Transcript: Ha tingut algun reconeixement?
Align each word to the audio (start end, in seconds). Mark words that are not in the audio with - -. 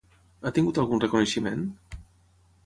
Ha 0.45 0.51
tingut 0.57 0.79
algun 0.83 1.03
reconeixement? 1.03 1.69